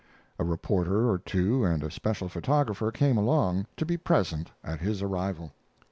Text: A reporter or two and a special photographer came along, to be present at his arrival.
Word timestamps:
A 0.39 0.43
reporter 0.43 1.07
or 1.11 1.19
two 1.19 1.63
and 1.63 1.83
a 1.83 1.91
special 1.91 2.27
photographer 2.27 2.89
came 2.91 3.17
along, 3.17 3.67
to 3.77 3.85
be 3.85 3.97
present 3.97 4.49
at 4.63 4.79
his 4.79 5.03
arrival. 5.03 5.51